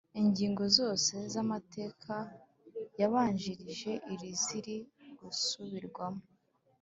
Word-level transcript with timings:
Ingingo 0.21 0.63
zose 0.77 1.13
z’ 1.31 1.35
Amateka 1.43 2.13
yabanjirije 2.99 3.91
iri 4.13 4.29
ziri 4.43 4.75
gusubirwamo 5.21 6.23